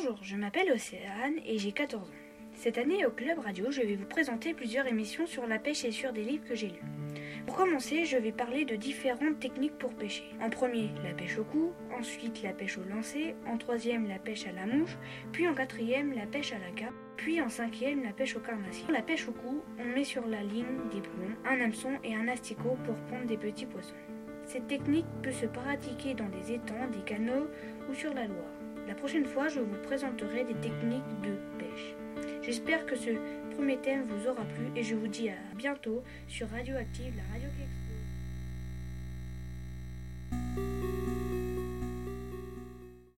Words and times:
Bonjour, 0.00 0.18
je 0.22 0.36
m'appelle 0.36 0.70
Océane 0.70 1.38
et 1.44 1.58
j'ai 1.58 1.72
14 1.72 2.08
ans. 2.08 2.14
Cette 2.54 2.78
année 2.78 3.04
au 3.04 3.10
Club 3.10 3.40
Radio, 3.40 3.72
je 3.72 3.80
vais 3.80 3.96
vous 3.96 4.06
présenter 4.06 4.54
plusieurs 4.54 4.86
émissions 4.86 5.26
sur 5.26 5.44
la 5.46 5.58
pêche 5.58 5.84
et 5.84 5.90
sur 5.90 6.12
des 6.12 6.22
livres 6.22 6.44
que 6.46 6.54
j'ai 6.54 6.68
lus. 6.68 7.20
Pour 7.46 7.56
commencer, 7.56 8.04
je 8.04 8.16
vais 8.16 8.30
parler 8.30 8.64
de 8.64 8.76
différentes 8.76 9.40
techniques 9.40 9.76
pour 9.76 9.92
pêcher. 9.94 10.22
En 10.40 10.50
premier, 10.50 10.90
la 11.02 11.14
pêche 11.14 11.38
au 11.38 11.44
cou, 11.44 11.72
ensuite 11.98 12.42
la 12.44 12.52
pêche 12.52 12.78
au 12.78 12.84
lancer, 12.84 13.34
en 13.46 13.58
troisième, 13.58 14.06
la 14.06 14.20
pêche 14.20 14.46
à 14.46 14.52
la 14.52 14.66
mouche, 14.66 14.96
puis 15.32 15.48
en 15.48 15.54
quatrième, 15.54 16.12
la 16.12 16.26
pêche 16.26 16.52
à 16.52 16.58
la 16.58 16.70
carpe, 16.76 16.94
puis 17.16 17.40
en 17.40 17.48
cinquième, 17.48 18.04
la 18.04 18.12
pêche 18.12 18.36
au 18.36 18.40
carnassier. 18.40 18.86
La 18.92 19.02
pêche 19.02 19.26
au 19.26 19.32
cou, 19.32 19.62
on 19.80 19.84
met 19.84 20.04
sur 20.04 20.24
la 20.28 20.42
ligne 20.42 20.88
des 20.92 21.00
plombs, 21.00 21.34
un 21.44 21.60
hameçon 21.60 21.98
et 22.04 22.14
un 22.14 22.28
asticot 22.28 22.76
pour 22.84 22.94
prendre 23.08 23.26
des 23.26 23.38
petits 23.38 23.66
poissons. 23.66 23.96
Cette 24.44 24.68
technique 24.68 25.06
peut 25.24 25.32
se 25.32 25.46
pratiquer 25.46 26.14
dans 26.14 26.28
des 26.28 26.52
étangs, 26.52 26.88
des 26.92 27.02
canaux 27.04 27.48
ou 27.90 27.94
sur 27.94 28.14
la 28.14 28.26
Loire. 28.26 28.67
La 28.88 28.94
prochaine 28.94 29.26
fois, 29.26 29.48
je 29.48 29.60
vous 29.60 29.76
présenterai 29.82 30.44
des 30.44 30.54
techniques 30.54 31.20
de 31.22 31.36
pêche. 31.58 31.94
J'espère 32.42 32.86
que 32.86 32.96
ce 32.96 33.10
premier 33.54 33.76
thème 33.76 34.06
vous 34.08 34.26
aura 34.26 34.44
plu 34.44 34.64
et 34.74 34.82
je 34.82 34.94
vous 34.94 35.08
dis 35.08 35.28
à 35.28 35.34
bientôt 35.56 36.02
sur 36.26 36.48
Radioactive, 36.48 37.12
la 37.14 37.34
radio 37.34 37.50
qui 37.50 37.64